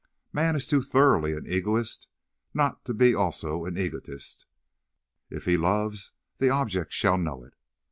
Man 0.33 0.55
is 0.55 0.65
too 0.65 0.81
thoroughly 0.81 1.33
an 1.33 1.45
egoist 1.45 2.07
not 2.55 2.83
to 2.85 2.93
be 2.95 3.13
also 3.13 3.65
an 3.65 3.77
egotist; 3.77 4.47
if 5.29 5.45
he 5.45 5.57
love, 5.57 6.09
the 6.39 6.49
object 6.49 6.91
shall 6.91 7.19
know 7.19 7.43
it. 7.43 7.53